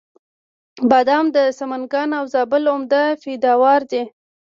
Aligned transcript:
بادام 0.89 1.25
د 1.35 1.37
سمنګان 1.59 2.09
او 2.19 2.23
زابل 2.33 2.63
عمده 2.73 3.03
پیداوار 3.23 3.81
دی. 3.91 4.03